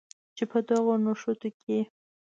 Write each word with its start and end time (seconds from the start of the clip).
چې 0.35 0.43
په 0.51 0.59
دغو 0.67 0.93
نښتو 1.05 1.49
کې 1.59 1.79